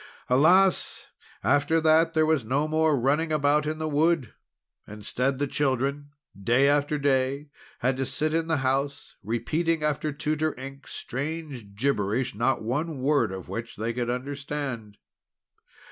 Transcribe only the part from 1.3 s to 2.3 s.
after that there